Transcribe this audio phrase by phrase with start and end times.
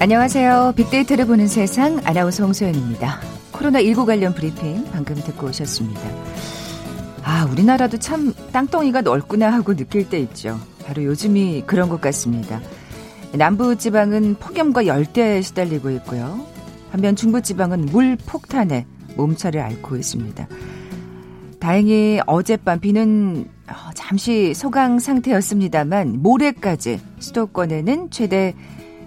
[0.00, 0.74] 안녕하세요.
[0.76, 3.18] 빅데이터를 보는 세상 아나운서 홍소연입니다.
[3.50, 6.00] 코로나19 관련 브리핑 방금 듣고 오셨습니다.
[7.24, 10.60] 아, 우리나라도 참 땅덩이가 넓구나 하고 느낄 때 있죠.
[10.86, 12.60] 바로 요즘이 그런 것 같습니다.
[13.32, 16.46] 남부 지방은 폭염과 열대에 시달리고 있고요.
[16.92, 20.46] 반면 중부 지방은 물 폭탄에 몸살을 앓고 있습니다.
[21.58, 28.54] 다행히 어젯밤 비는 어, 잠시 소강 상태였습니다만 모레까지 수도권에는 최대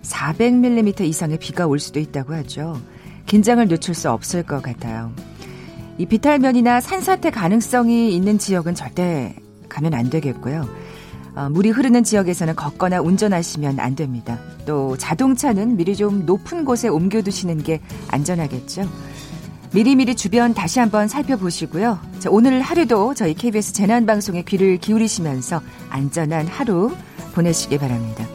[0.04, 2.82] 400mm 이상의 비가 올 수도 있다고 하죠.
[3.26, 5.12] 긴장을 늦출 수 없을 것 같아요.
[5.98, 9.36] 이 비탈면이나 산사태 가능성이 있는 지역은 절대
[9.70, 10.68] 가면 안 되겠고요.
[11.36, 14.40] 어, 물이 흐르는 지역에서는 걷거나 운전하시면 안 됩니다.
[14.66, 18.90] 또 자동차는 미리 좀 높은 곳에 옮겨두시는 게 안전하겠죠.
[19.74, 21.98] 미리미리 주변 다시 한번 살펴보시고요.
[22.20, 26.94] 자, 오늘 하루도 저희 KBS 재난방송에 귀를 기울이시면서 안전한 하루
[27.34, 28.26] 보내시기 바랍니다.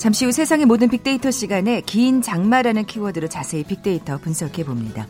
[0.00, 5.06] 잠시 후 세상의 모든 빅데이터 시간에 긴 장마라는 키워드로 자세히 빅데이터 분석해 봅니다.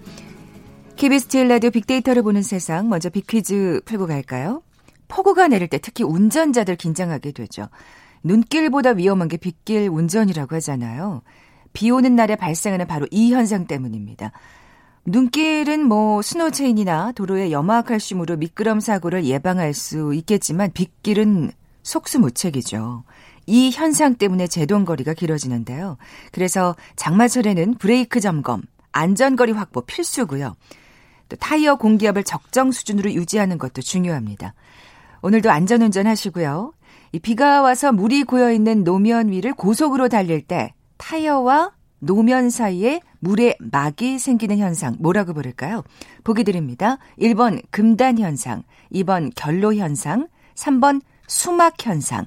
[0.96, 4.64] KBS 제일 라디오 빅데이터를 보는 세상 먼저 빅퀴즈 풀고 갈까요?
[5.06, 7.68] 폭우가 내릴 때 특히 운전자들 긴장하게 되죠.
[8.24, 11.22] 눈길보다 위험한 게 빗길 운전이라고 하잖아요.
[11.72, 14.32] 비 오는 날에 발생하는 바로 이 현상 때문입니다.
[15.04, 21.52] 눈길은 뭐 스노체인이나 도로의 염화칼슘으로 미끄럼 사고를 예방할 수 있겠지만 빗길은
[21.84, 23.04] 속수무책이죠.
[23.50, 25.96] 이 현상 때문에 제동거리가 길어지는데요.
[26.30, 28.62] 그래서 장마철에는 브레이크 점검,
[28.92, 30.54] 안전거리 확보 필수고요.
[31.28, 34.54] 또 타이어 공기압을 적정 수준으로 유지하는 것도 중요합니다.
[35.22, 36.72] 오늘도 안전운전 하시고요.
[37.10, 43.56] 이 비가 와서 물이 고여 있는 노면 위를 고속으로 달릴 때 타이어와 노면 사이에 물의
[43.58, 45.82] 막이 생기는 현상 뭐라고 부를까요?
[46.22, 46.98] 보기 드립니다.
[47.18, 48.62] 1번 금단 현상,
[48.94, 52.26] 2번 결로 현상, 3번 수막 현상,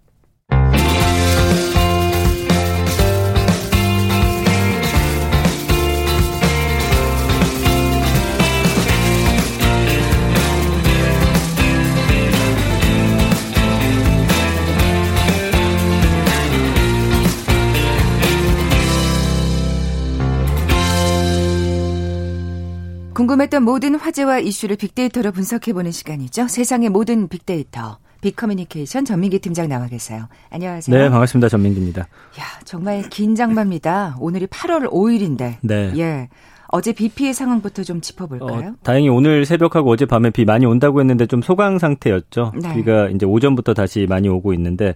[23.13, 26.47] 궁금했던 모든 화제와 이슈를 빅데이터로 분석해보는 시간이죠.
[26.47, 27.97] 세상의 모든 빅데이터.
[28.21, 30.27] 빅커뮤니케이션 전민기 팀장 나와 계세요.
[30.51, 30.95] 안녕하세요.
[30.95, 31.49] 네, 반갑습니다.
[31.49, 32.01] 전민기입니다.
[32.01, 34.15] 야, 정말 긴 장마입니다.
[34.19, 35.55] 오늘이 8월 5일인데.
[35.61, 35.91] 네.
[35.97, 36.29] 예.
[36.67, 38.69] 어제 비 피해 상황부터 좀 짚어볼까요?
[38.69, 42.53] 어, 다행히 오늘 새벽하고 어제 밤에 비 많이 온다고 했는데 좀 소강 상태였죠.
[42.61, 42.73] 네.
[42.75, 44.93] 비가 이제 오전부터 다시 많이 오고 있는데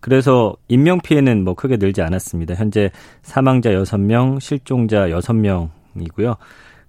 [0.00, 2.54] 그래서 인명 피해는 뭐 크게 늘지 않았습니다.
[2.54, 2.90] 현재
[3.22, 6.36] 사망자 6명, 실종자 6명이고요.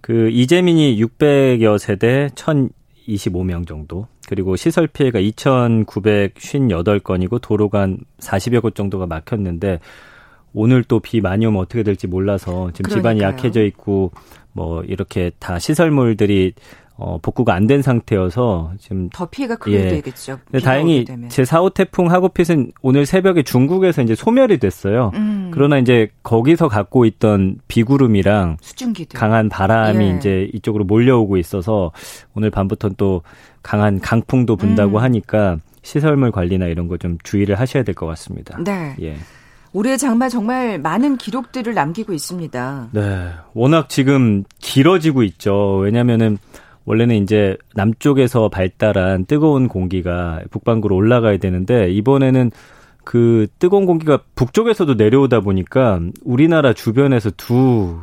[0.02, 4.08] 그 이재민이 600여 세대 1,025명 정도.
[4.28, 9.80] 그리고 시설 피해가 2,958건이고 도로가 한 40여 곳 정도가 막혔는데
[10.54, 13.16] 오늘 또 비 많이 오면 어떻게 될지 몰라서 지금 그러니까요.
[13.16, 14.12] 집안이 약해져 있고
[14.54, 16.54] 뭐 이렇게 다 시설물들이
[17.02, 19.88] 어, 복구가 안 된 상태여서 지금 더 피해가 크게 예.
[19.90, 20.40] 되겠죠.
[20.50, 25.12] 근데 다행히 제 4호 태풍 하구핏은 오늘 새벽에 중국에서 이제 소멸이 됐어요.
[25.16, 25.50] 음.
[25.54, 29.20] 그러나 이제 거기서 갖고 있던 비구름이랑 수증기들.
[29.20, 30.16] 강한 바람이 예.
[30.18, 31.92] 이제 이쪽으로 몰려오고 있어서
[32.34, 33.22] 오늘 밤부터는 또
[33.64, 35.04] 강한 강풍도 분다고 음.
[35.04, 38.58] 하니까 시설물 관리나 이런 거 좀 주의를 하셔야 될 것 같습니다.
[38.64, 38.96] 네.
[39.02, 39.16] 예.
[39.72, 42.90] 올해 장마 정말 많은 기록들을 남기고 있습니다.
[42.92, 43.28] 네.
[43.54, 45.78] 워낙 지금 길어지고 있죠.
[45.78, 46.40] 왜냐면은
[46.86, 52.52] 원래는 이제 남쪽에서 발달한 뜨거운 공기가 북반구로 올라가야 되는데 이번에는
[53.04, 58.00] 그 뜨거운 공기가 북쪽에서도 내려오다 보니까 우리나라 주변에서 두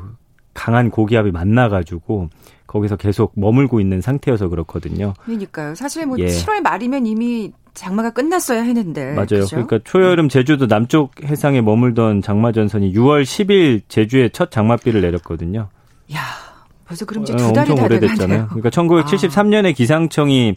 [0.54, 2.30] 강한 고기압이 만나가지고
[2.66, 5.14] 거기서 계속 머물고 있는 상태여서 그렇거든요.
[5.24, 5.74] 그러니까요.
[5.74, 6.26] 사실 뭐 예.
[6.26, 9.12] 7월 말이면 이미 장마가 끝났어야 했는데.
[9.12, 9.26] 맞아요.
[9.26, 9.50] 그렇죠?
[9.50, 15.68] 그러니까 초여름 제주도 남쪽 해상에 머물던 장마 전선이 6월 10일 제주에 첫 장마비를 내렸거든요.
[16.14, 16.45] 야.
[16.86, 18.46] 벌써 그럼 이제 어, 두 달이 엄청 오래됐잖아요.
[18.48, 19.72] 그러니까 1973년에 아.
[19.72, 20.56] 기상청이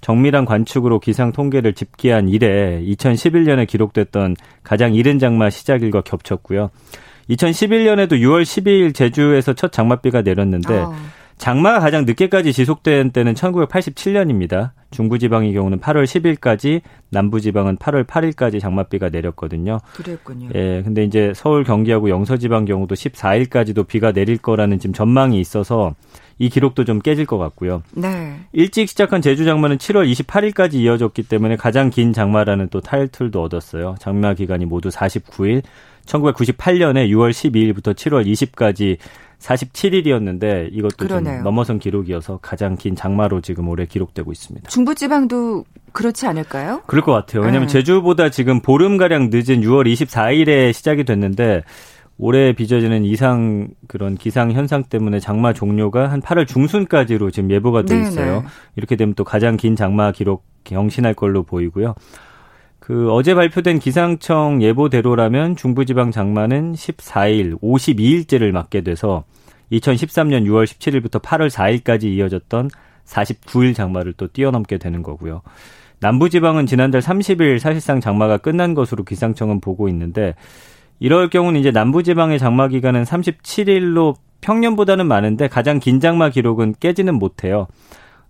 [0.00, 6.70] 정밀한 관측으로 기상 통계를 집계한 이래 2011년에 기록됐던 가장 이른 장마 시작일과 겹쳤고요.
[7.30, 10.94] 2011년에도 6월 12일 제주에서 첫 장맛비가 내렸는데 어.
[11.38, 14.70] 장마가 가장 늦게까지 지속된 때는 1987년입니다.
[14.90, 19.80] 중부지방의 경우는 8월 10일까지, 남부지방은 8월 8일까지 장맛비가 내렸거든요.
[19.94, 20.48] 그랬군요.
[20.54, 25.94] 예, 근데 이제 서울, 경기하고 영서지방 경우도 14일까지도 비가 내릴 거라는 지금 전망이 있어서
[26.38, 27.82] 이 기록도 좀 깨질 것 같고요.
[27.92, 28.40] 네.
[28.52, 33.94] 일찍 시작한 제주 장마는 7월 28일까지 이어졌기 때문에 가장 긴 장마라는 또 타이틀도 얻었어요.
[34.00, 35.62] 장마 기간이 모두 49일.
[36.06, 38.98] 1998년에 6월 12일부터 7월 20까지
[39.38, 41.36] 47일이었는데 이것도 그러네요.
[41.36, 44.68] 좀 넘어선 기록이어서 가장 긴 장마로 지금 올해 기록되고 있습니다.
[44.68, 46.82] 중부지방도 그렇지 않을까요?
[46.86, 47.42] 그럴 것 같아요.
[47.42, 47.72] 왜냐하면 네.
[47.72, 51.62] 제주보다 지금 보름가량 늦은 6월 24일에 시작이 됐는데
[52.16, 58.00] 올해 빚어지는 이상 그런 기상 현상 때문에 장마 종료가 한 8월 중순까지로 지금 예보가 돼
[58.00, 58.36] 있어요.
[58.36, 58.44] 네네.
[58.76, 61.94] 이렇게 되면 또 가장 긴 장마 기록 경신할 걸로 보이고요.
[62.78, 69.24] 그 어제 발표된 기상청 예보대로라면 중부지방 장마는 14일, 52일째를 맞게 돼서
[69.72, 72.70] 2013년 6월 17일부터 8월 4일까지 이어졌던
[73.06, 75.42] 49일 장마를 또 뛰어넘게 되는 거고요.
[76.00, 80.34] 남부지방은 지난달 30일 사실상 장마가 끝난 것으로 기상청은 보고 있는데
[80.98, 87.66] 이럴 경우는 이제 남부지방의 장마 기간은 37일로 평년보다는 많은데 가장 긴 장마 기록은 깨지는 못해요.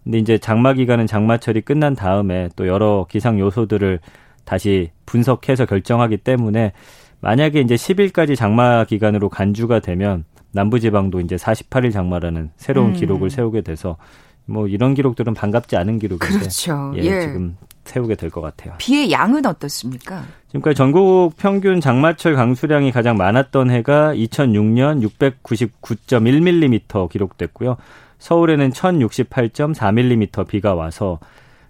[0.04, 4.00] 근데 이제 장마 기간은 장마철이 끝난 다음에 또 여러 기상 요소들을
[4.44, 6.72] 다시 분석해서 결정하기 때문에
[7.20, 12.92] 만약에 이제 10일까지 장마 기간으로 간주가 되면 남부지방도 이제 48일 장마라는 새로운 음.
[12.92, 13.96] 기록을 세우게 돼서
[14.44, 16.92] 뭐 이런 기록들은 반갑지 않은 기록인데 그렇죠.
[16.96, 17.20] 예, 예.
[17.22, 18.74] 지금 세우게 될 것 같아요.
[18.78, 20.24] 비의 양은 어떻습니까?
[20.48, 27.76] 지금까지 전국 평균 장마철 강수량이 가장 많았던 해가 2006년 699.1mm 기록됐고요.
[28.18, 31.18] 서울에는 1068.4mm 비가 와서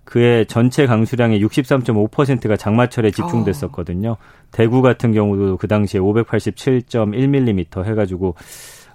[0.04, 4.10] 그의 전체 강수량의 63.5%가 장마철에 집중됐었거든요.
[4.10, 4.16] 어.
[4.50, 8.34] 대구 같은 경우도 그 당시에 587.1mm 해가지고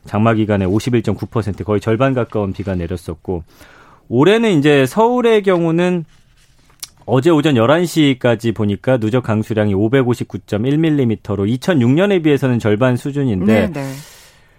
[0.06, 3.44] 장마 기간에 51.9% 거의 절반 가까운 비가 내렸었고
[4.08, 6.06] 올해는 이제 서울의 경우는
[7.12, 13.94] 어제 오전 11시까지 보니까 누적 강수량이 559.1mm로 2006년에 비해서는 절반 수준인데 네, 네.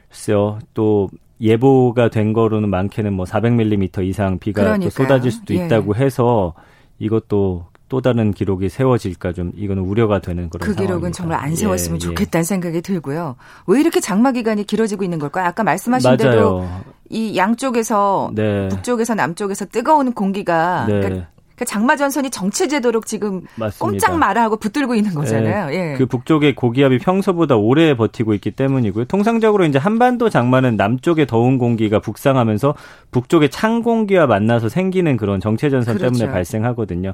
[0.09, 0.59] 글쎄요.
[0.75, 1.09] 또
[1.41, 5.65] 예보가 된 거로는 많게는 뭐 400mm 이상 비가 또 쏟아질 수도 예.
[5.65, 6.55] 있다고 해서
[6.99, 11.17] 이것도 또 다른 기록이 세워질까 좀 이거는 우려가 되는 그런 그 기록은 상황입니다.
[11.17, 12.09] 정말 안 세웠으면 예, 예.
[12.09, 12.45] 좋겠다는 예.
[12.45, 13.37] 생각이 들고요.
[13.69, 15.47] 왜 이렇게 장마 기간이 길어지고 있는 걸까요?
[15.47, 16.19] 아까 말씀하신 맞아요.
[16.19, 16.69] 대로
[17.09, 18.69] 이 양쪽에서 네.
[18.69, 21.01] 북쪽에서 남쪽에서 뜨거운 공기가 네.
[21.01, 21.29] 그러니까
[21.61, 23.79] 그 장마 전선이 정체되도록 지금 맞습니다.
[23.85, 25.67] 꼼짝 말아 하고 붙들고 있는 거잖아요.
[25.67, 25.93] 네.
[25.93, 25.95] 예.
[25.99, 29.05] 그 북쪽의 고기압이 평소보다 오래 버티고 있기 때문이고요.
[29.05, 32.75] 통상적으로 이제 한반도 장마는 남쪽의 더운 공기가 북상하면서
[33.11, 36.15] 북쪽의 찬 공기와 만나서 생기는 그런 정체 전선 그렇죠.
[36.15, 37.13] 때문에 발생하거든요.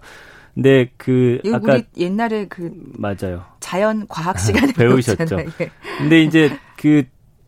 [0.55, 3.43] 근데 그 아까 우리 옛날에 그 맞아요.
[3.59, 5.39] 자연 과학 시간에 배우셨죠.
[5.61, 5.71] 예.
[5.99, 7.03] 근데 이제 그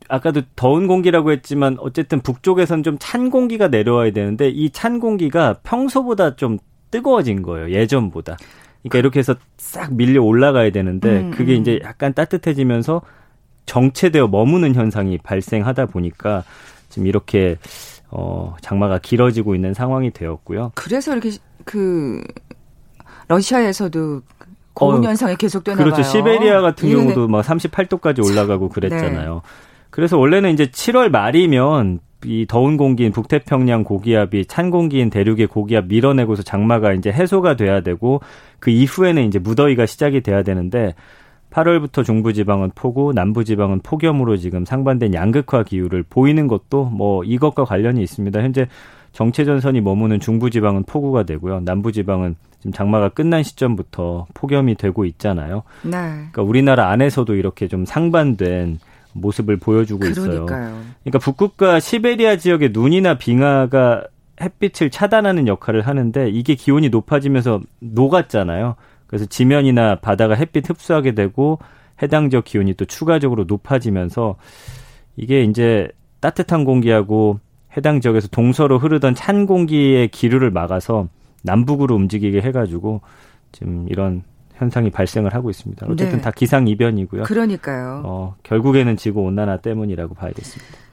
[0.09, 6.35] 아까도 더운 공기라고 했지만 어쨌든 북쪽에선 좀 찬 공기가 내려와야 되는데 이 찬 공기가 평소보다
[6.35, 6.59] 좀
[6.91, 7.71] 뜨거워진 거예요.
[7.71, 8.37] 예전보다.
[8.83, 11.61] 그러니까 이렇게 해서 싹 밀려 올라가야 되는데 음, 그게 음.
[11.61, 13.03] 이제 약간 따뜻해지면서
[13.67, 16.45] 정체되어 머무는 현상이 발생하다 보니까
[16.89, 17.59] 지금 이렇게
[18.11, 20.73] 어 장마가 길어지고 있는 상황이 되었고요.
[20.75, 21.33] 그래서 이렇게
[21.65, 22.23] 그
[23.29, 24.23] 러시아에서도
[24.73, 26.03] 고온 어, 현상이 계속되나 그렇죠.
[26.03, 26.11] 봐요.
[26.11, 29.35] 시베리아 같은 경우도 막 38도까지 올라가고 그랬잖아요.
[29.35, 29.41] 네.
[29.91, 36.43] 그래서 원래는 이제 7월 말이면 이 더운 공기인 북태평양 고기압이 찬 공기인 대륙의 고기압 밀어내고서
[36.43, 38.21] 장마가 이제 해소가 돼야 되고
[38.59, 40.95] 그 이후에는 이제 무더위가 시작이 돼야 되는데
[41.51, 48.43] 8월부터 중부지방은 폭우, 남부지방은 폭염으로 지금 상반된 양극화 기후를 보이는 것도 뭐 이것과 관련이 있습니다.
[48.43, 48.67] 현재
[49.13, 51.61] 정체전선이 머무는 중부지방은 폭우가 되고요.
[51.61, 55.63] 남부지방은 지금 장마가 끝난 시점부터 폭염이 되고 있잖아요.
[55.83, 55.91] 네.
[55.91, 58.79] 그러니까 우리나라 안에서도 이렇게 좀 상반된
[59.21, 60.33] 모습을 보여주고 그러니까요.
[60.33, 60.47] 있어요.
[60.47, 64.05] 그러니까 북극과 시베리아 지역의 눈이나 빙하가
[64.41, 68.77] 햇빛을 차단하는 역할을 하는데 이게 기온이 높아지면서 녹았잖아요.
[69.07, 71.59] 그래서 지면이나 바다가 햇빛 흡수하게 되고
[72.03, 74.37] 해당 지역 기온이 또 추가적으로 높아지면서
[75.17, 75.89] 이게 이제
[76.21, 77.41] 따뜻한 공기하고
[77.77, 81.09] 해당 지역에서 동서로 흐르던 찬 공기의 기류를 막아서
[81.43, 83.01] 남북으로 움직이게 해가지고
[83.53, 84.23] 지금 이런
[84.59, 85.87] 현상이 발생을 하고 있습니다.
[85.89, 86.21] 어쨌든 네.
[86.21, 87.23] 다 기상 이변이고요.
[87.23, 88.03] 그러니까요.
[88.05, 90.89] 어, 결국에는 지구 온난화 때문이라고 봐야겠습니다.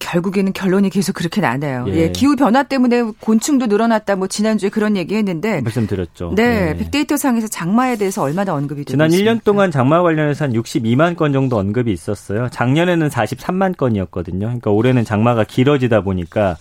[0.00, 1.84] 결국에는 결론이 계속 그렇게 나네요.
[1.88, 1.94] 예.
[1.94, 2.10] 예.
[2.10, 4.16] 기후 변화 때문에 곤충도 늘어났다.
[4.16, 6.32] 뭐 지난주에 그런 얘기 했는데 말씀드렸죠.
[6.34, 6.76] 네, 예.
[6.76, 9.34] 빅데이터 상에서 장마에 대해서 얼마나 언급이 되고 지난 있습니까?
[9.34, 12.48] 1년 동안 장마 관련해서 한 62만 건 정도 언급이 있었어요.
[12.48, 14.46] 작년에는 43만 건이었거든요.
[14.46, 16.56] 그러니까 올해는 장마가 길어지다 보니까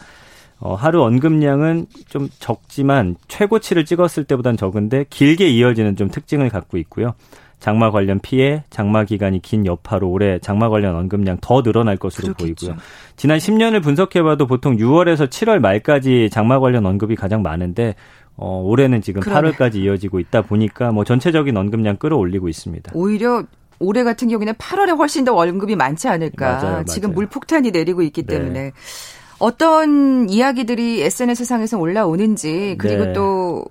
[0.60, 7.14] 어, 하루 언급량은 좀 적지만 최고치를 찍었을 때보단 적은데 길게 이어지는 좀 특징을 갖고 있고요.
[7.60, 12.68] 장마 관련 피해, 장마 기간이 긴 여파로 올해 장마 관련 언급량 더 늘어날 것으로 그렇겠죠.
[12.68, 12.84] 보이고요.
[13.18, 17.96] 지난 10년을 분석해봐도 보통 6월에서 7월 말까지 장마 관련 언급이 가장 많은데
[18.36, 19.52] 어, 올해는 지금 그러네.
[19.52, 22.94] 8월까지 이어지고 있다 보니까 뭐 전체적인 언급량 끌어올리고 있습니다.
[22.96, 23.44] 오히려
[23.80, 26.46] 올해 같은 경우에는 8월에 훨씬 더 언급이 많지 않을까.
[26.46, 26.86] 맞아요, 맞아요.
[26.86, 28.38] 지금 물폭탄이 내리고 있기 네.
[28.38, 28.72] 때문에
[29.40, 33.14] 어떤 이야기들이 SNS 상에서 올라오는지 그리고 네.
[33.14, 33.66] 또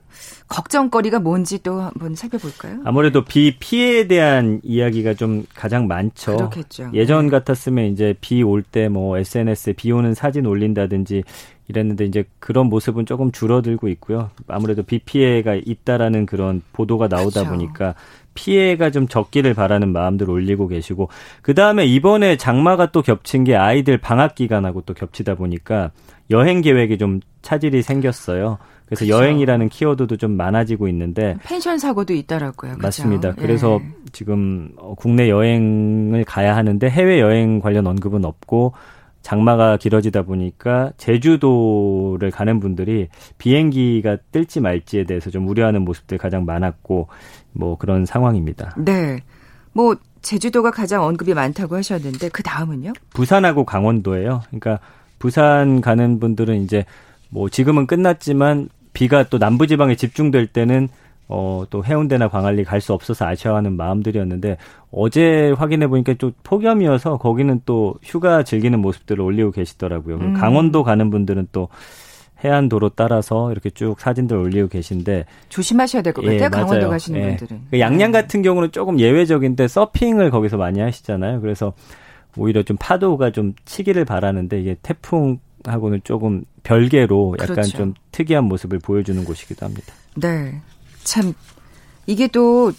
[0.48, 2.80] 걱정거리가 뭔지 또 한번 살펴볼까요?
[2.84, 6.36] 아무래도 비 피해에 대한 이야기가 좀 가장 많죠.
[6.36, 6.90] 그렇겠죠.
[6.94, 7.30] 예전 네.
[7.30, 11.22] 같았으면 이제 비 올 때 뭐 SNS에 비 오는 사진 올린다든지
[11.68, 14.30] 이랬는데 이제 그런 모습은 조금 줄어들고 있고요.
[14.46, 17.50] 아무래도 비 피해가 있다라는 그런 보도가 나오다 그렇죠.
[17.50, 17.94] 보니까
[18.38, 21.08] 피해가 좀 적기를 바라는 마음들 올리고 계시고
[21.42, 25.90] 그 다음에 이번에 장마가 또 겹친 게 아이들 방학 기간하고 또 겹치다 보니까
[26.30, 28.58] 여행 계획이 좀 차질이 생겼어요.
[28.86, 29.22] 그래서 그렇죠.
[29.24, 32.76] 여행이라는 키워드도 좀 많아지고 있는데 펜션 사고도 있더라고요.
[32.78, 33.34] 맞습니다.
[33.34, 33.88] 그래서 예.
[34.12, 38.72] 지금 어, 국내 여행을 가야 하는데 해외 여행 관련 언급은 없고
[39.22, 47.08] 장마가 길어지다 보니까 제주도를 가는 분들이 비행기가 뜰지 말지에 대해서 좀 우려하는 모습들 가장 많았고
[47.52, 48.74] 뭐 그런 상황입니다.
[48.78, 49.20] 네.
[49.72, 52.92] 뭐 제주도가 가장 언급이 많다고 하셨는데 그 다음은요?
[53.14, 54.42] 부산하고 강원도예요.
[54.48, 54.78] 그러니까
[55.18, 56.84] 부산 가는 분들은 이제
[57.28, 60.88] 뭐 지금은 끝났지만 비가 또 남부 지방에 집중될 때는
[61.28, 64.56] 어, 또 해운대나 광안리 갈 수 없어서 아쉬워하는 마음들이었는데
[64.90, 70.16] 어제 확인해 보니까 좀 폭염이어서 거기는 또 휴가 즐기는 모습들을 올리고 계시더라고요.
[70.16, 70.34] 음.
[70.34, 71.68] 강원도 가는 분들은 또
[72.44, 76.50] 해안 도로 따라서 이렇게 쭉 사진들 올리고 계신데 조심하셔야 될것 예, 같아요.
[76.50, 76.90] 강원도 맞아요.
[76.90, 77.36] 가시는 예.
[77.36, 77.62] 분들은.
[77.72, 78.22] 그 양양 네.
[78.22, 81.40] 같은 경우는 조금 예외적인데 서핑을 거기서 많이 하시잖아요.
[81.40, 81.72] 그래서
[82.36, 87.76] 오히려 좀 파도가 좀 치기를 바라는데 이게 태풍 하고는 조금 별개로 약간 그렇죠.
[87.76, 89.92] 좀 특이한 모습을 보여주는 곳이기도 합니다.
[90.14, 90.60] 네.
[91.08, 91.32] 참
[92.06, 92.72] 이게 또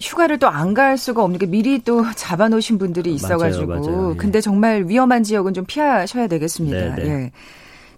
[0.00, 4.10] 휴가를 또 안 갈 수가 없는 게 미리 또 잡아놓으신 분들이 있어가지고 맞아요, 맞아요.
[4.12, 4.16] 예.
[4.16, 6.94] 근데 정말 위험한 지역은 좀 피하셔야 되겠습니다.
[6.96, 7.10] 네, 네.
[7.10, 7.30] 예.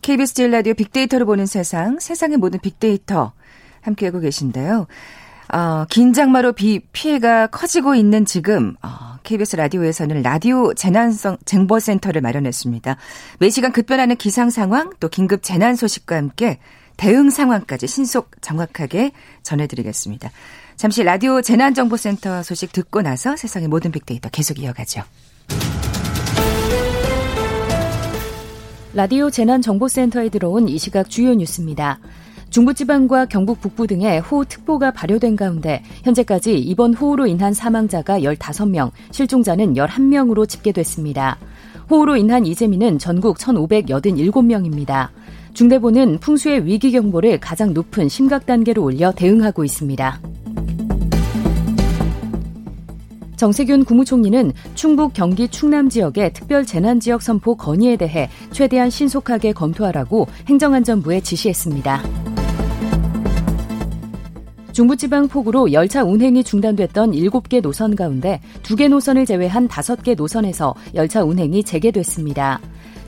[0.02, 3.32] KBS 제일 라디오 빅데이터를 보는 세상, 세상의 모든 빅데이터
[3.82, 4.88] 함께하고 계신데요.
[5.52, 8.88] 어, 긴 장마로 비 피해가 커지고 있는 지금 어,
[9.22, 12.96] KBS 라디오에서는 라디오 재난성 정보센터를 마련했습니다.
[13.38, 16.58] 매시간 급변하는 기상 상황 또 긴급 재난 소식과 함께
[17.02, 19.10] 대응 상황까지 신속 정확하게
[19.42, 20.30] 전해드리겠습니다.
[20.76, 25.02] 잠시 라디오 재난정보센터 소식 듣고 나서 세상의 모든 빅데이터 계속 이어가죠.
[28.94, 31.98] 라디오 재난정보센터에 들어온 이 시각 주요 뉴스입니다.
[32.50, 40.48] 중부지방과 경북 북부 등에 호우특보가 발효된 가운데 현재까지 이번 호우로 인한 사망자가 15명, 실종자는 11명으로
[40.48, 41.36] 집계됐습니다.
[41.90, 45.08] 호우로 인한 이재민은 전국 1,587명입니다.
[45.54, 50.20] 중대본은 풍수의 위기 경보를 가장 높은 심각 단계로 올려 대응하고 있습니다.
[53.36, 60.28] 정세균 국무총리는 충북 경기 충남 지역의 특별 재난 지역 선포 건의에 대해 최대한 신속하게 검토하라고
[60.48, 62.02] 행정안전부에 지시했습니다.
[64.72, 71.62] 중부지방 폭우로 열차 운행이 중단됐던 7개 노선 가운데 2개 노선을 제외한 5개 노선에서 열차 운행이
[71.64, 72.60] 재개됐습니다.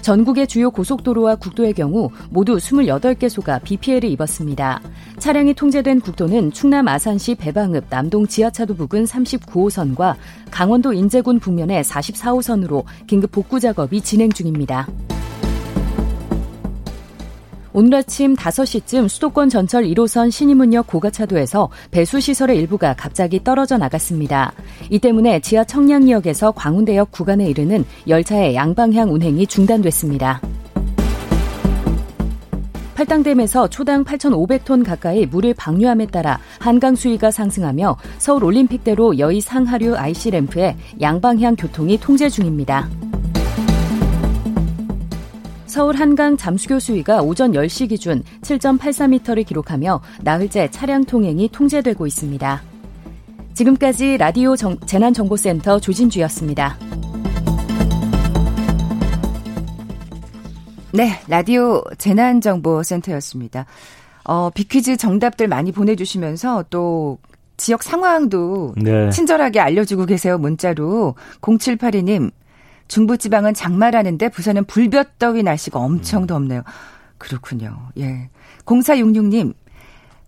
[0.04, 4.82] 전국의 주요 고속도로와 국도의 경우 모두 28개소가 비 피해를 입었습니다.
[5.18, 10.16] 차량이 통제된 국도는 충남 아산시 배방읍 남동 지하차도 부근 39호선과
[10.50, 14.86] 강원도 인제군 북면의 44호선으로 긴급 복구 작업이 진행 중입니다.
[17.76, 24.52] 오늘 아침 5시쯤 수도권 전철 1호선 신임문역 고가차도에서 배수시설의 일부가 갑자기 떨어져 나갔습니다.
[24.90, 30.40] 이 때문에 지하 청량역에서 광운대역 구간에 이르는 열차의 양방향 운행이 중단됐습니다.
[32.94, 40.30] 팔당댐에서 초당 8,500톤 가까이 물을 방류함에 따라 한강 수위가 상승하며 서울 올림픽대로 여의 상하류 IC
[40.30, 42.88] 램프에 양방향 교통이 통제 중입니다.
[45.74, 52.62] 서울 한강 잠수교 수위가 오전 10시 기준 7.84m를 기록하며 나흘째 차량 통행이 통제되고 있습니다.
[53.54, 56.78] 지금까지 라디오 정, 재난정보센터 조진주였습니다.
[60.92, 63.66] 네, 라디오 재난정보센터였습니다.
[64.26, 67.18] 어, 비퀴즈 정답들 많이 보내주시면서 또
[67.56, 69.10] 지역 상황도 네.
[69.10, 71.16] 친절하게 알려주고 계세요, 문자로.
[71.40, 72.30] 0782님,
[72.88, 76.26] 중부지방은 장마라는데 부산은 불볕더위 날씨가 엄청 음.
[76.26, 76.62] 덥네요.
[77.18, 77.88] 그렇군요.
[77.98, 78.28] 예.
[78.66, 79.54] 0466님,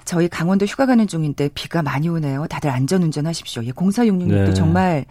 [0.05, 2.47] 저희 강원도 휴가 가는 중인데 비가 많이 오네요.
[2.49, 3.65] 다들 안전운전 하십시오.
[3.65, 4.55] 예, 0466님도 네.
[4.55, 5.05] 정말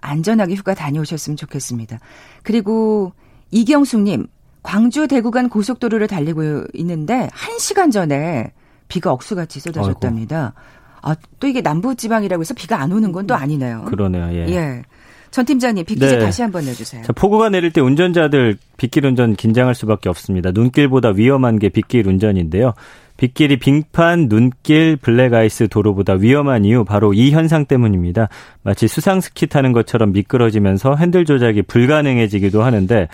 [0.00, 1.98] 안전하게 휴가 다녀오셨으면 좋겠습니다.
[2.42, 3.12] 그리고
[3.50, 4.26] 이경숙님,
[4.62, 8.52] 광주 대구 간 고속도로를 달리고 있는데 1시간 전에
[8.88, 10.54] 비가 억수같이 쏟아졌답니다.
[11.02, 13.84] 아, 또 이게 남부 지방이라고 해서 비가 안 오는 건 또 아니네요.
[13.84, 14.26] 그러네요.
[14.34, 14.48] 예.
[14.52, 14.82] 예.
[15.30, 16.18] 전 팀장님 빅퀴즈 네.
[16.18, 17.02] 다시 한번 내주세요.
[17.02, 20.50] 자, 폭우가 내릴 때 운전자들 빗길 운전 긴장할 수밖에 없습니다.
[20.52, 22.74] 눈길보다 위험한 게 빗길 운전인데요.
[23.16, 28.28] 빗길이 빙판, 눈길, 블랙아이스 도로보다 위험한 이유 바로 이 현상 때문입니다.
[28.62, 33.08] 마치 수상 스키 타는 것처럼 미끄러지면서 핸들 조작이 불가능해지기도 하는데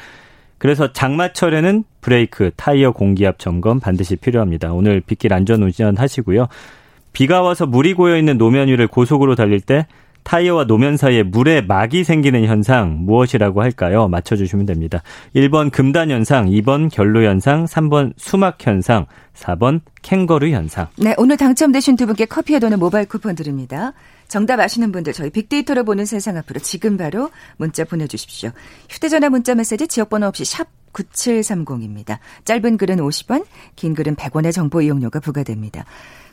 [0.58, 4.72] 그래서 장마철에는 브레이크, 타이어 공기압 점검 반드시 필요합니다.
[4.72, 6.46] 오늘 빗길 안전 운전하시고요.
[7.12, 9.86] 비가 와서 물이 고여 있는 노면 위를 고속으로 달릴 때
[10.26, 14.08] 타이어와 노면 사이에 물에 막이 생기는 현상 무엇이라고 할까요?
[14.08, 15.02] 맞춰주시면 됩니다.
[15.36, 20.88] 1번 금단 현상, 2번 결로 현상, 3번 수막 현상, 4번 캥거루 현상.
[20.96, 23.92] 네, 오늘 당첨되신 두 분께 커피와 도는 모바일 쿠폰 드립니다.
[24.26, 28.50] 정답 아시는 분들 저희 빅데이터로 보는 세상 앞으로 지금 바로 문자 보내주십시오.
[28.90, 32.18] 휴대전화 문자 메시지 지역번호 없이 샵 9730입니다.
[32.44, 33.44] 짧은 글은 50원,
[33.76, 35.84] 긴 글은 100원의 정보 이용료가 부과됩니다.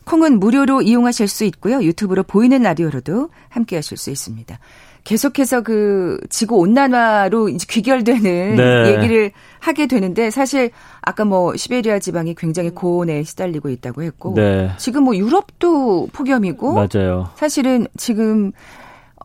[0.05, 1.81] 콩은 무료로 이용하실 수 있고요.
[1.83, 4.59] 유튜브로 보이는 라디오로도 함께 하실 수 있습니다.
[5.03, 8.93] 계속해서 그 지구 온난화로 이제 귀결되는 네.
[8.93, 14.71] 얘기를 하게 되는데 사실 아까 뭐 시베리아 지방이 굉장히 고온에 시달리고 있다고 했고 네.
[14.77, 17.29] 지금 뭐 유럽도 폭염이고 맞아요.
[17.35, 18.53] 사실은 지금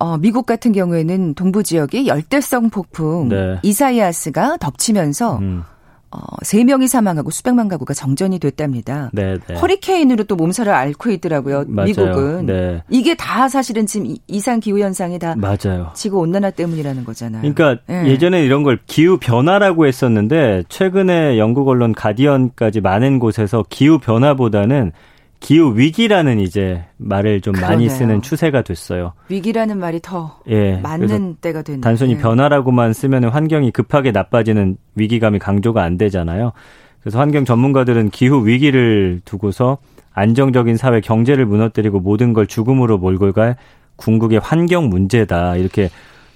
[0.00, 3.58] 어, 미국 같은 경우에는 동부 지역이 열대성 폭풍 네.
[3.62, 5.64] 이사이아스가 덮치면서 음.
[6.10, 9.10] 어, 3명이 사망하고 수백만 가구가 정전이 됐답니다.
[9.12, 9.54] 네, 네.
[9.54, 11.64] 허리케인으로 또 몸살을 앓고 있더라고요.
[11.68, 11.86] 맞아요.
[11.86, 12.46] 미국은.
[12.46, 12.82] 네.
[12.88, 15.90] 이게 다 사실은 지금 이상 기후 현상이 다 맞아요.
[15.94, 17.42] 지구 온난화 때문이라는 거잖아요.
[17.42, 18.06] 그러니까 네.
[18.08, 24.92] 예전에 이런 걸 기후 변화라고 했었는데 최근에 영국 언론 가디언까지 많은 곳에서 기후 변화보다는
[25.40, 27.76] 기후 위기라는 이제 말을 좀 그러네요.
[27.76, 29.12] 많이 쓰는 추세가 됐어요.
[29.28, 31.80] 위기라는 말이 더 예, 맞는 때가 됐네요.
[31.80, 32.18] 단순히 예.
[32.18, 36.52] 변화라고만 쓰면 환경이 급하게 나빠지는 위기감이 강조가 안 되잖아요.
[37.00, 39.78] 그래서 환경 전문가들은 기후 위기를 두고서
[40.12, 43.56] 안정적인 사회 경제를 무너뜨리고 모든 걸 죽음으로 몰고 갈
[43.96, 45.88] 궁극의 환경 문제다 이렇게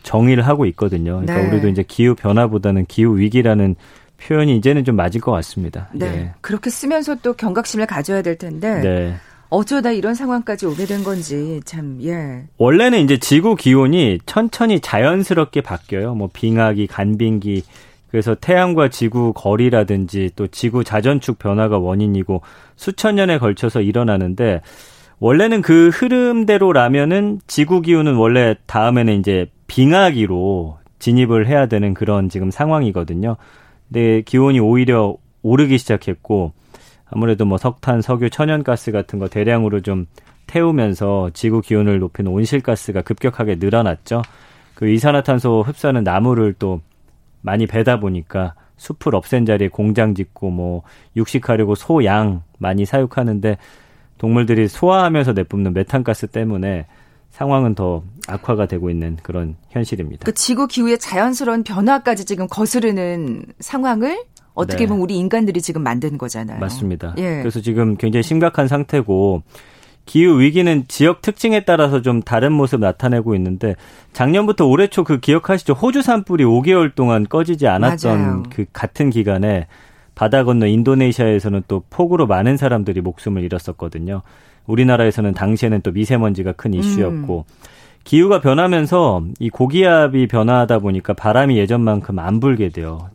[0.02, 1.21] 정의를 하고 있거든요.
[1.21, 1.49] 그러니까 네.
[1.49, 3.75] 우리도 이제 기후 변화보다는 기후 위기라는
[4.26, 5.89] 표현이 이제는 좀 맞을 것 같습니다.
[5.93, 6.06] 네.
[6.06, 6.35] 예.
[6.41, 8.80] 그렇게 쓰면서 또 경각심을 가져야 될 텐데.
[8.80, 9.15] 네.
[9.49, 12.45] 어쩌다 이런 상황까지 오게 된 건지 참 예.
[12.56, 16.15] 원래는 이제 지구 기온이 천천히 자연스럽게 바뀌어요.
[16.15, 17.63] 뭐 빙하기, 간빙기
[18.11, 22.41] 그래서 태양과 지구 거리라든지 또 지구 자전축 변화가 원인이고
[22.76, 24.63] 수천 년에 걸쳐서 일어나는데
[25.19, 33.37] 원래는 그 흐름대로라면은 지구 기온은 원래 다음에는 이제 빙하기로 진입을 해야 되는 그런 지금 상황이거든요.
[33.93, 36.55] 네, 기온이 오히려 오르기 시작했고
[37.05, 40.07] 아무래도 뭐 석탄, 석유, 천연가스 같은 거 대량으로 좀
[40.47, 44.23] 태우면서 지구 기온을 높이는 온실가스가 급격하게 늘어났죠.
[44.75, 46.81] 그 이산화탄소 흡수하는 나무를 또
[47.43, 53.59] 많이 베다 보니까 숲을 없앤 자리에 공장 짓고 뭐 육식하려고 소, 양 많이 사육하는데
[54.17, 56.87] 동물들이 소화하면서 내뿜는 메탄가스 때문에
[57.32, 60.25] 상황은 더 악화가 되고 있는 그런 현실입니다.
[60.25, 64.23] 그 지구 기후의 자연스러운 변화까지 지금 거스르는 상황을
[64.54, 64.86] 어떻게 네.
[64.88, 66.60] 보면 우리 인간들이 지금 만든 거잖아요.
[66.60, 67.14] 맞습니다.
[67.18, 67.38] 예.
[67.38, 69.42] 그래서 지금 굉장히 심각한 상태고
[70.04, 73.76] 기후 위기는 지역 특징에 따라서 좀 다른 모습 나타내고 있는데
[74.12, 75.73] 작년부터 올해 초 그 기억하시죠?
[75.73, 78.42] 호주 산불이 5개월 동안 꺼지지 않았던 맞아요.
[78.50, 79.68] 그 같은 기간에
[80.14, 84.21] 바다 건너 인도네시아에서는 또 폭우로 많은 사람들이 목숨을 잃었었거든요.
[84.66, 87.54] 우리나라에서는 당시에는 또 미세먼지가 큰 이슈였고 음.
[88.04, 93.10] 기후가 변하면서 이 고기압이 변화하다 보니까 바람이 예전만큼 안 불게 돼요.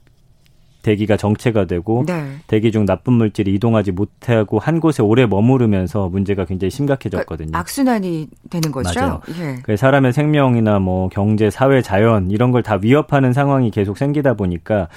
[0.83, 2.36] 대기가 정체가 되고 네.
[2.47, 7.47] 대기 중 나쁜 물질이 이동하지 못하고 한 곳에 오래 머무르면서 문제가 굉장히 심각해졌거든요.
[7.47, 8.97] 그러니까 악순환이 되는 거죠.
[8.97, 9.21] 맞아요.
[9.67, 9.75] 예.
[9.75, 14.88] 사람의 생명이나 뭐 경제, 사회, 자연 이런 걸 다 위협하는 상황이 계속 생기다 보니까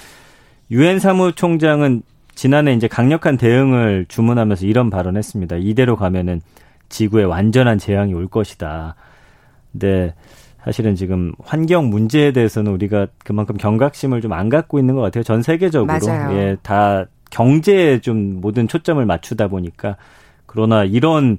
[0.69, 2.03] 유엔 사무총장은
[2.35, 5.57] 지난해 이제 강력한 대응을 주문하면서 이런 발언했습니다.
[5.57, 6.41] 이대로 가면은
[6.89, 8.95] 지구에 완전한 재앙이 올 것이다.
[9.71, 10.13] 근데
[10.63, 15.23] 사실은 지금 환경 문제에 대해서는 우리가 그만큼 경각심을 좀 안 갖고 있는 것 같아요.
[15.23, 16.37] 전 세계적으로 맞아요.
[16.37, 19.95] 예, 다 경제에 좀 모든 초점을 맞추다 보니까
[20.45, 21.37] 그러나 이런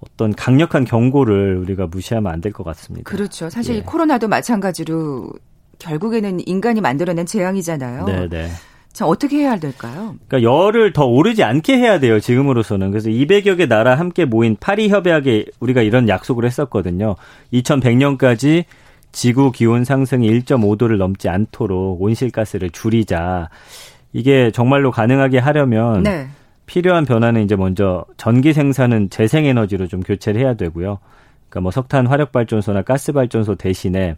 [0.00, 3.08] 어떤 강력한 경고를 우리가 무시하면 안 될 것 같습니다.
[3.10, 3.48] 그렇죠.
[3.50, 3.80] 사실 예.
[3.82, 5.30] 코로나도 마찬가지로
[5.78, 8.04] 결국에는 인간이 만들어낸 재앙이잖아요.
[8.06, 8.48] 네, 네.
[8.96, 10.14] 자, 어떻게 해야 될까요?
[10.26, 12.90] 그러니까 열을 더 오르지 않게 해야 돼요, 지금으로서는.
[12.90, 17.14] 그래서 200여 개 나라 함께 모인 파리 협약에 우리가 이런 약속을 했었거든요.
[17.52, 18.64] 2100년까지
[19.12, 23.50] 지구 기온 상승이 1.5도를 넘지 않도록 온실가스를 줄이자.
[24.14, 26.28] 이게 정말로 가능하게 하려면 네.
[26.64, 31.00] 필요한 변화는 이제 먼저 전기 생산은 재생에너지로 좀 교체를 해야 되고요.
[31.50, 34.16] 그러니까 뭐 석탄 화력 발전소나 가스 발전소 대신에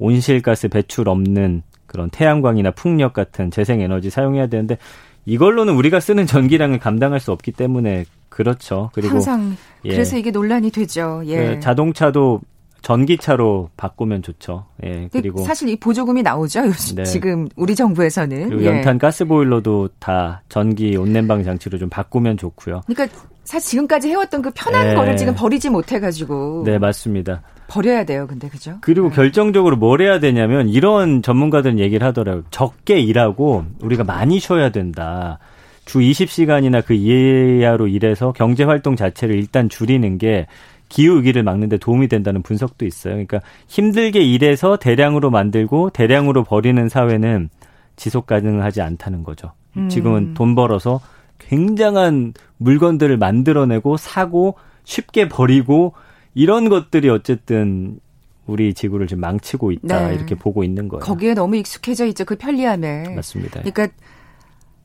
[0.00, 4.78] 온실가스 배출 없는 그런 태양광이나 풍력 같은 재생 에너지 사용해야 되는데
[5.26, 8.90] 이걸로는 우리가 쓰는 전기량을 감당할 수 없기 때문에 그렇죠.
[8.92, 9.90] 그리고 항상 예.
[9.90, 11.22] 그래서 이게 논란이 되죠.
[11.26, 11.54] 예.
[11.54, 12.40] 그 자동차도
[12.82, 14.66] 전기차로 바꾸면 좋죠.
[14.84, 15.08] 예.
[15.12, 16.62] 그리고 사실 이 보조금이 나오죠.
[16.94, 17.04] 네.
[17.04, 18.98] 지금 우리 정부에서는 그리고 연탄 예.
[18.98, 22.82] 가스 보일러도 다 전기 온냉방 장치로 좀 바꾸면 좋고요.
[22.86, 24.94] 그러니까 사실 지금까지 해왔던 그 편한 네.
[24.94, 26.62] 거를 지금 버리지 못해가지고.
[26.64, 27.42] 네 맞습니다.
[27.68, 28.78] 버려야 돼요, 근데 그죠?
[28.80, 29.14] 그리고 네.
[29.14, 32.44] 결정적으로 뭘 해야 되냐면 이런 전문가들은 얘기를 하더라고요.
[32.50, 35.38] 적게 일하고 우리가 많이 쉬어야 된다.
[35.84, 40.46] 주 20시간이나 그 이하로 일해서 경제 활동 자체를 일단 줄이는 게
[40.88, 43.12] 기후 위기를 막는 데 도움이 된다는 분석도 있어요.
[43.14, 47.50] 그러니까 힘들게 일해서 대량으로 만들고 대량으로 버리는 사회는
[47.96, 49.52] 지속 가능하지 않다는 거죠.
[49.76, 49.88] 음.
[49.88, 51.00] 지금은 돈 벌어서
[51.38, 55.94] 굉장한 물건들을 만들어내고 사고 쉽게 버리고
[56.38, 57.98] 이런 것들이 어쨌든
[58.46, 60.14] 우리 지구를 지금 망치고 있다 네.
[60.14, 61.00] 이렇게 보고 있는 거예요.
[61.00, 63.14] 거기에 너무 익숙해져 있죠 그 편리함에.
[63.16, 63.60] 맞습니다.
[63.62, 63.88] 그러니까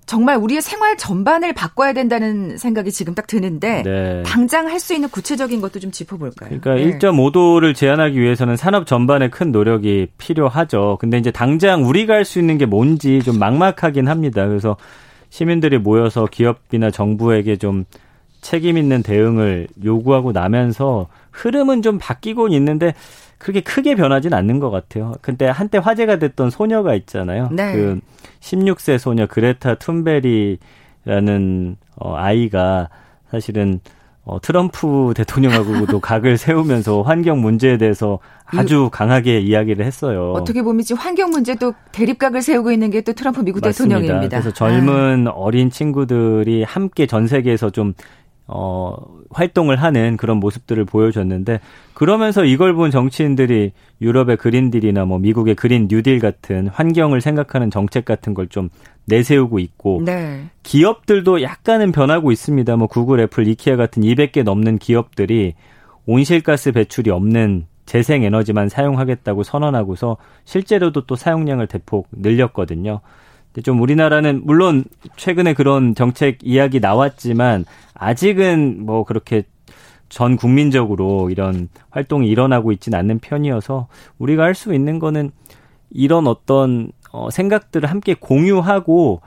[0.07, 4.23] 정말 우리의 생활 전반을 바꿔야 된다는 생각이 지금 딱 드는데 네.
[4.25, 6.59] 당장 할 수 있는 구체적인 것도 좀 짚어볼까요?
[6.59, 6.97] 그러니까 네.
[6.97, 10.97] 1.5도를 제한하기 위해서는 산업 전반에 큰 노력이 필요하죠.
[10.99, 14.47] 근데 이제 당장 우리가 할 수 있는 게 뭔지 좀 막막하긴 합니다.
[14.47, 14.75] 그래서
[15.29, 17.85] 시민들이 모여서 기업이나 정부에게 좀
[18.41, 22.93] 책임 있는 대응을 요구하고 나면서 흐름은 좀 바뀌곤 있는데
[23.37, 25.13] 그렇게 크게 변하진 않는 것 같아요.
[25.21, 27.49] 근데 한때 화제가 됐던 소녀가 있잖아요.
[27.51, 27.73] 네.
[27.73, 27.99] 그
[28.39, 29.75] 16세 소녀 그레타
[31.05, 32.89] 툰베리라는 어, 아이가
[33.29, 33.79] 사실은
[34.25, 40.31] 어, 트럼프 대통령하고도 각을 세우면서 환경 문제에 대해서 아주 강하게 이야기를 했어요.
[40.31, 43.97] 어떻게 보면 지금 환경 문제도 대립각을 세우고 있는 게 또 트럼프 미국 맞습니다.
[43.97, 44.39] 대통령입니다.
[44.39, 45.31] 그래서 젊은 아.
[45.31, 47.93] 어린 친구들이 함께 전 세계에서 좀
[48.55, 48.95] 어,
[49.31, 51.59] 활동을 하는 그런 모습들을 보여줬는데
[51.93, 58.33] 그러면서 이걸 본 정치인들이 유럽의 그린딜이나 뭐 미국의 그린 뉴딜 같은 환경을 생각하는 정책 같은
[58.33, 58.69] 걸 좀
[59.05, 60.45] 내세우고 있고 네.
[60.63, 62.75] 기업들도 약간은 변하고 있습니다.
[62.77, 65.55] 뭐 구글, 애플, 이케아 같은 200개 넘는 기업들이
[66.05, 73.01] 온실가스 배출이 없는 재생 에너지만 사용하겠다고 선언하고서 실제로도 또 사용량을 대폭 늘렸거든요.
[73.61, 74.83] 좀 우리나라는 물론
[75.15, 79.43] 최근에 그런 정책 이야기 나왔지만 아직은 뭐 그렇게
[80.09, 83.87] 전 국민적으로 이런 활동이 일어나고 있지는 않는 편이어서
[84.17, 85.31] 우리가 할 수 있는 거는
[85.91, 89.21] 이런 어떤 어 생각들을 함께 공유하고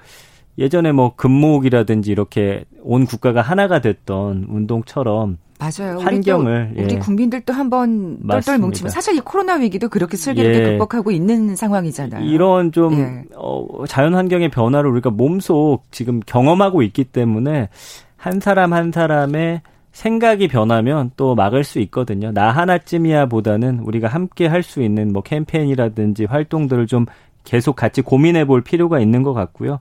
[0.58, 5.98] 예전에 뭐 금목이라든지 이렇게 온 국가가 하나가 됐던 운동처럼 맞아요.
[5.98, 6.84] 환경을 우리, 예.
[6.84, 10.64] 우리 국민들도 한번 똘똘 뭉치면 사실 이 코로나 위기도 그렇게 슬기롭게 예.
[10.70, 12.24] 극복하고 있는 상황이잖아요.
[12.24, 13.24] 이런 좀 예.
[13.34, 17.68] 어, 자연 환경의 변화를 우리가 몸속 지금 경험하고 있기 때문에
[18.16, 22.30] 한 사람 한 사람의 생각이 변하면 또 막을 수 있거든요.
[22.32, 27.06] 나 하나쯤이야 보다는 우리가 함께 할 수 있는 뭐 캠페인이라든지 활동들을 좀
[27.44, 29.78] 계속 같이 고민해 볼 필요가 있는 것 같고요.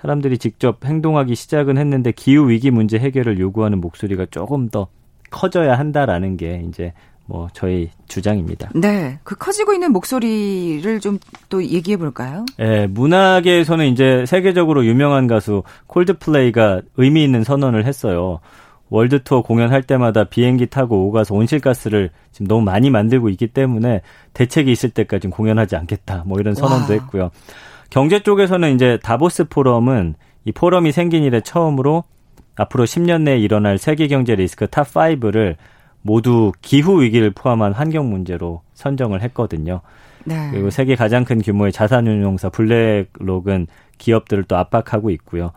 [0.00, 4.86] 사람들이 직접 행동하기 시작은 했는데 기후 위기 문제 해결을 요구하는 목소리가 조금 더
[5.30, 6.92] 커져야 한다라는 게 이제
[7.26, 8.70] 뭐 저희 주장입니다.
[8.74, 12.44] 네, 그 커지고 있는 목소리를 좀 또 얘기해 볼까요?
[12.58, 18.40] 네, 문화계에서는 이제 세계적으로 유명한 가수 콜드플레이가 의미 있는 선언을 했어요.
[18.90, 24.70] 월드 투어 공연할 때마다 비행기 타고 오가서 온실가스를 지금 너무 많이 만들고 있기 때문에 대책이
[24.72, 26.24] 있을 때까지 공연하지 않겠다.
[26.26, 27.00] 뭐 이런 선언도 와.
[27.00, 27.30] 했고요.
[27.90, 30.14] 경제 쪽에서는 이제 다보스 포럼은
[30.44, 32.04] 이 포럼이 생긴 이래 처음으로
[32.58, 35.56] 앞으로 10년 내에 일어날 세계 경제 리스크 탑 5를
[36.02, 39.80] 모두 기후 위기를 포함한 환경 문제로 선정을 했거든요.
[40.24, 40.50] 네.
[40.50, 43.66] 그리고 세계 가장 큰 규모의 자산운용사 블랙록은
[43.98, 45.52] 기업들을 또 압박하고 있고요.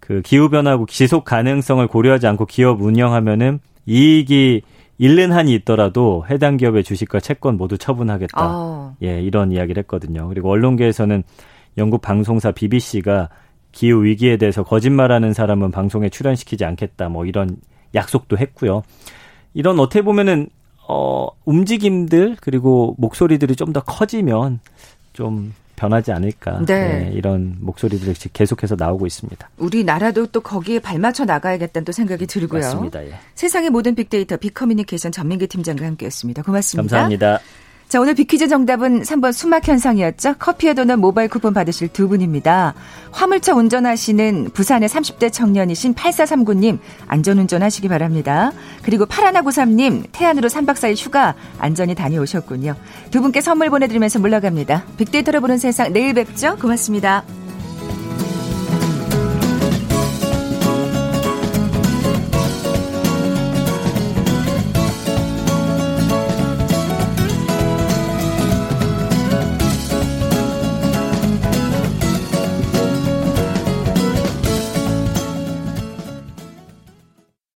[0.00, 4.62] 그 기후 변화와 지속 가능성을 고려하지 않고 기업 운영하면은 이익이
[4.98, 8.36] 잃는 한이 있더라도 해당 기업의 주식과 채권 모두 처분하겠다.
[8.36, 8.94] 아.
[9.02, 10.28] 예, 이런 이야기를 했거든요.
[10.28, 11.22] 그리고 언론계에서는
[11.78, 13.28] 영국 방송사 BBC가
[13.72, 17.08] 기후 위기에 대해서 거짓말하는 사람은 방송에 출연시키지 않겠다.
[17.08, 17.56] 뭐 이런
[17.94, 18.82] 약속도 했고요.
[19.54, 20.48] 이런 어떻게 보면은
[20.88, 24.60] 어 움직임들 그리고 목소리들이 좀 더 커지면
[25.12, 27.04] 좀 변하지 않을까 네.
[27.04, 29.50] 네, 이런 목소리들이 계속해서 나오고 있습니다.
[29.56, 32.60] 우리나라도 또 거기에 발맞춰 나가야겠다는 또 생각이 들고요.
[32.60, 33.04] 맞습니다.
[33.04, 33.14] 예.
[33.34, 36.42] 세상의 모든 빅데이터 빅커뮤니케이션 전민기 팀장과 함께했습니다.
[36.42, 36.82] 고맙습니다.
[36.82, 37.40] 감사합니다.
[37.92, 40.36] 자, 오늘 비퀴즈 정답은 3번 수막 현상이었죠.
[40.38, 42.72] 커피에 도는 모바일 쿠폰 받으실 두 분입니다.
[43.10, 48.50] 화물차 운전하시는 부산의 30대 청년이신 8439님, 안전운전 하시기 바랍니다.
[48.82, 52.76] 그리고 파라나구삼님, 태안으로 3박 4일 휴가 안전히 다녀오셨군요.
[53.10, 54.84] 두 분께 선물 보내드리면서 물러갑니다.
[54.96, 56.56] 빅데이터를 보는 세상 내일 뵙죠.
[56.56, 57.24] 고맙습니다.